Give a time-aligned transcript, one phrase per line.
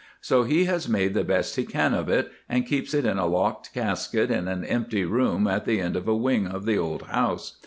[0.19, 3.27] So he has made the best he can of it, and keeps it in a
[3.27, 7.03] locked casket in an empty room at the end of a wing of the old
[7.03, 7.59] house.